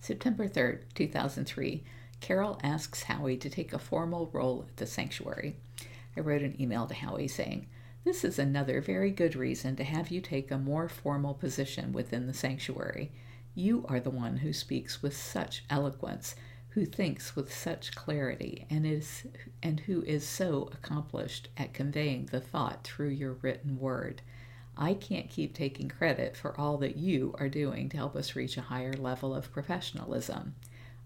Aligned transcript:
September 0.00 0.48
3, 0.48 0.78
2003. 0.94 1.84
Carole 2.20 2.58
asks 2.62 3.04
Howie 3.04 3.36
to 3.36 3.50
take 3.50 3.72
a 3.72 3.78
formal 3.78 4.28
role 4.32 4.64
at 4.68 4.76
the 4.76 4.86
sanctuary. 4.86 5.56
I 6.16 6.20
wrote 6.20 6.42
an 6.42 6.60
email 6.60 6.86
to 6.86 6.94
Howie 6.94 7.28
saying, 7.28 7.66
This 8.04 8.24
is 8.24 8.38
another 8.38 8.80
very 8.80 9.10
good 9.10 9.36
reason 9.36 9.76
to 9.76 9.84
have 9.84 10.10
you 10.10 10.20
take 10.20 10.50
a 10.50 10.58
more 10.58 10.88
formal 10.88 11.34
position 11.34 11.92
within 11.92 12.26
the 12.26 12.34
sanctuary. 12.34 13.12
You 13.54 13.84
are 13.88 14.00
the 14.00 14.10
one 14.10 14.38
who 14.38 14.52
speaks 14.52 15.02
with 15.02 15.16
such 15.16 15.64
eloquence, 15.68 16.34
who 16.70 16.84
thinks 16.84 17.34
with 17.36 17.52
such 17.52 17.94
clarity, 17.94 18.66
and 18.70 18.86
is 18.86 19.24
and 19.62 19.80
who 19.80 20.02
is 20.02 20.26
so 20.26 20.70
accomplished 20.72 21.48
at 21.56 21.74
conveying 21.74 22.26
the 22.26 22.40
thought 22.40 22.84
through 22.84 23.08
your 23.08 23.34
written 23.34 23.78
word. 23.78 24.22
I 24.80 24.94
can't 24.94 25.28
keep 25.28 25.54
taking 25.54 25.88
credit 25.88 26.36
for 26.36 26.58
all 26.58 26.78
that 26.78 26.96
you 26.96 27.34
are 27.38 27.48
doing 27.48 27.88
to 27.88 27.96
help 27.96 28.14
us 28.14 28.36
reach 28.36 28.56
a 28.56 28.62
higher 28.62 28.92
level 28.92 29.34
of 29.34 29.52
professionalism. 29.52 30.54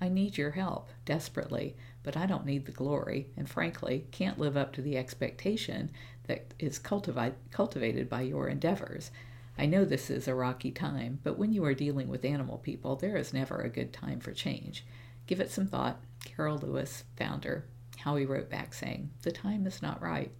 I 0.00 0.08
need 0.08 0.36
your 0.36 0.50
help 0.50 0.88
desperately, 1.04 1.76
but 2.02 2.16
I 2.16 2.26
don't 2.26 2.46
need 2.46 2.66
the 2.66 2.72
glory, 2.72 3.28
and 3.36 3.48
frankly, 3.48 4.06
can't 4.10 4.40
live 4.40 4.56
up 4.56 4.72
to 4.72 4.82
the 4.82 4.96
expectation 4.96 5.92
that 6.24 6.52
is 6.58 6.80
cultivi- 6.80 7.34
cultivated 7.52 8.08
by 8.08 8.22
your 8.22 8.48
endeavors. 8.48 9.12
I 9.56 9.66
know 9.66 9.84
this 9.84 10.10
is 10.10 10.26
a 10.26 10.34
rocky 10.34 10.72
time, 10.72 11.20
but 11.22 11.38
when 11.38 11.52
you 11.52 11.64
are 11.64 11.74
dealing 11.74 12.08
with 12.08 12.24
animal 12.24 12.58
people, 12.58 12.96
there 12.96 13.16
is 13.16 13.32
never 13.32 13.60
a 13.60 13.68
good 13.68 13.92
time 13.92 14.18
for 14.18 14.32
change. 14.32 14.84
Give 15.26 15.38
it 15.38 15.50
some 15.50 15.66
thought. 15.68 16.00
Carole 16.24 16.58
Lewis, 16.58 17.04
founder. 17.16 17.66
Howie 17.98 18.26
wrote 18.26 18.50
back 18.50 18.74
saying, 18.74 19.10
The 19.22 19.30
time 19.30 19.66
is 19.66 19.80
not 19.80 20.02
right. 20.02 20.32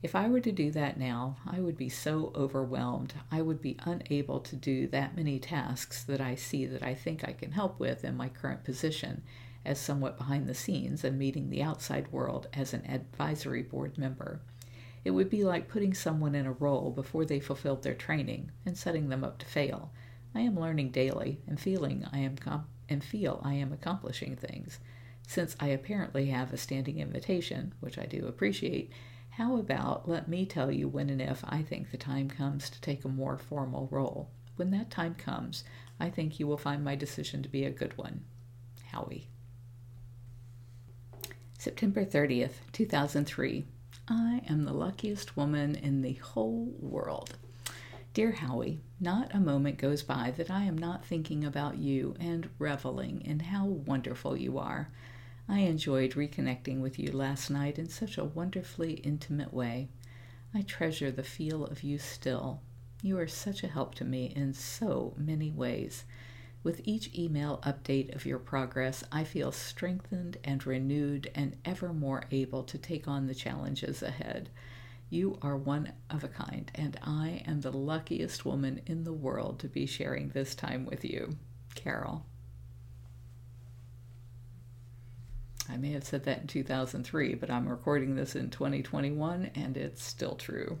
If 0.00 0.14
I 0.14 0.28
were 0.28 0.40
to 0.40 0.52
do 0.52 0.70
that 0.70 0.96
now, 0.96 1.38
I 1.44 1.58
would 1.58 1.76
be 1.76 1.88
so 1.88 2.30
overwhelmed. 2.36 3.14
I 3.32 3.42
would 3.42 3.60
be 3.60 3.76
unable 3.80 4.38
to 4.40 4.54
do 4.54 4.86
that 4.88 5.16
many 5.16 5.40
tasks 5.40 6.04
that 6.04 6.20
I 6.20 6.36
see 6.36 6.66
that 6.66 6.84
I 6.84 6.94
think 6.94 7.24
I 7.26 7.32
can 7.32 7.50
help 7.50 7.80
with 7.80 8.04
in 8.04 8.16
my 8.16 8.28
current 8.28 8.62
position 8.62 9.22
as 9.64 9.80
somewhat 9.80 10.16
behind 10.16 10.48
the 10.48 10.54
scenes 10.54 11.02
and 11.02 11.18
meeting 11.18 11.50
the 11.50 11.64
outside 11.64 12.12
world 12.12 12.46
as 12.52 12.72
an 12.72 12.86
advisory 12.86 13.62
board 13.62 13.98
member. 13.98 14.40
It 15.04 15.10
would 15.10 15.28
be 15.28 15.42
like 15.42 15.68
putting 15.68 15.94
someone 15.94 16.36
in 16.36 16.46
a 16.46 16.52
role 16.52 16.90
before 16.90 17.24
they 17.24 17.40
fulfilled 17.40 17.82
their 17.82 17.94
training 17.94 18.52
and 18.64 18.76
setting 18.78 19.08
them 19.08 19.24
up 19.24 19.38
to 19.38 19.46
fail. 19.46 19.90
I 20.32 20.42
am 20.42 20.58
learning 20.58 20.90
daily 20.90 21.40
and 21.48 21.58
feeling 21.58 22.06
I 22.12 22.18
am 22.18 22.36
com- 22.36 22.66
and 22.88 23.02
feel 23.02 23.40
I 23.44 23.54
am 23.54 23.72
accomplishing 23.72 24.36
things. 24.36 24.78
Since 25.26 25.56
I 25.58 25.68
apparently 25.68 26.26
have 26.26 26.52
a 26.52 26.56
standing 26.56 26.98
invitation, 27.00 27.74
which 27.80 27.98
I 27.98 28.06
do 28.06 28.26
appreciate, 28.26 28.92
how 29.38 29.56
about 29.56 30.08
let 30.08 30.26
me 30.26 30.44
tell 30.44 30.72
you 30.72 30.88
when 30.88 31.08
and 31.08 31.22
if 31.22 31.44
I 31.48 31.62
think 31.62 31.92
the 31.92 31.96
time 31.96 32.28
comes 32.28 32.68
to 32.70 32.80
take 32.80 33.04
a 33.04 33.08
more 33.08 33.38
formal 33.38 33.86
role? 33.92 34.28
When 34.56 34.72
that 34.72 34.90
time 34.90 35.14
comes, 35.14 35.62
I 36.00 36.10
think 36.10 36.40
you 36.40 36.48
will 36.48 36.58
find 36.58 36.82
my 36.82 36.96
decision 36.96 37.44
to 37.44 37.48
be 37.48 37.64
a 37.64 37.70
good 37.70 37.96
one. 37.96 38.24
Howie. 38.90 39.28
September 41.56 42.04
30th, 42.04 42.54
2003. 42.72 43.64
I 44.08 44.42
am 44.48 44.64
the 44.64 44.72
luckiest 44.72 45.36
woman 45.36 45.76
in 45.76 46.02
the 46.02 46.14
whole 46.14 46.74
world. 46.80 47.36
Dear 48.14 48.32
Howie, 48.32 48.80
not 48.98 49.32
a 49.32 49.38
moment 49.38 49.78
goes 49.78 50.02
by 50.02 50.32
that 50.36 50.50
I 50.50 50.64
am 50.64 50.76
not 50.76 51.04
thinking 51.04 51.44
about 51.44 51.78
you 51.78 52.16
and 52.18 52.50
reveling 52.58 53.20
in 53.20 53.38
how 53.38 53.66
wonderful 53.66 54.36
you 54.36 54.58
are. 54.58 54.90
I 55.50 55.60
enjoyed 55.60 56.12
reconnecting 56.12 56.80
with 56.80 56.98
you 56.98 57.10
last 57.10 57.48
night 57.48 57.78
in 57.78 57.88
such 57.88 58.18
a 58.18 58.24
wonderfully 58.24 58.94
intimate 58.94 59.54
way. 59.54 59.88
I 60.54 60.60
treasure 60.60 61.10
the 61.10 61.22
feel 61.22 61.64
of 61.64 61.82
you 61.82 61.98
still. 61.98 62.60
You 63.02 63.18
are 63.18 63.26
such 63.26 63.62
a 63.62 63.68
help 63.68 63.94
to 63.96 64.04
me 64.04 64.26
in 64.36 64.52
so 64.52 65.14
many 65.16 65.50
ways. 65.50 66.04
With 66.62 66.82
each 66.84 67.16
email 67.16 67.62
update 67.64 68.14
of 68.14 68.26
your 68.26 68.38
progress, 68.38 69.04
I 69.10 69.24
feel 69.24 69.52
strengthened 69.52 70.36
and 70.44 70.66
renewed 70.66 71.30
and 71.34 71.56
ever 71.64 71.94
more 71.94 72.24
able 72.30 72.64
to 72.64 72.76
take 72.76 73.08
on 73.08 73.26
the 73.26 73.34
challenges 73.34 74.02
ahead. 74.02 74.50
You 75.08 75.38
are 75.40 75.56
one 75.56 75.92
of 76.10 76.24
a 76.24 76.28
kind, 76.28 76.70
and 76.74 76.98
I 77.02 77.42
am 77.46 77.62
the 77.62 77.72
luckiest 77.72 78.44
woman 78.44 78.82
in 78.84 79.04
the 79.04 79.12
world 79.14 79.60
to 79.60 79.68
be 79.68 79.86
sharing 79.86 80.28
this 80.28 80.54
time 80.54 80.84
with 80.84 81.04
you. 81.04 81.36
Carole. 81.74 82.26
I 85.68 85.76
may 85.76 85.92
have 85.92 86.04
said 86.04 86.24
that 86.24 86.40
in 86.40 86.46
2003, 86.46 87.34
but 87.34 87.50
I'm 87.50 87.68
recording 87.68 88.14
this 88.14 88.34
in 88.34 88.50
2021 88.50 89.50
and 89.54 89.76
it's 89.76 90.02
still 90.02 90.34
true. 90.34 90.78